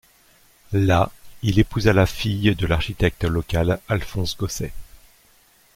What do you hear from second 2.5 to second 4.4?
de l'architecte local Alphonse